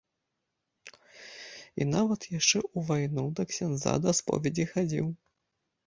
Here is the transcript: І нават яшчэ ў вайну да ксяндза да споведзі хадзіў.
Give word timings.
І 0.89 1.87
нават 1.91 2.27
яшчэ 2.31 2.57
ў 2.63 2.87
вайну 2.91 3.29
да 3.41 3.49
ксяндза 3.53 3.93
да 4.07 4.19
споведзі 4.25 4.71
хадзіў. 4.77 5.07